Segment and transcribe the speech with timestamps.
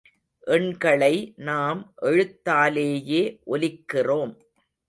[0.47, 1.33] எண்களை
[1.35, 3.21] நாம் எழுத்தாலேயே
[3.45, 4.33] ஒலிக்கிறோம்.